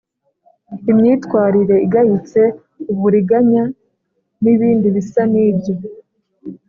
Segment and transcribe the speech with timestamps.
[0.91, 2.41] imyitwarire igayitse,
[2.93, 3.63] uburiganya
[4.43, 5.73] n’ibindi bisa n’ibyo;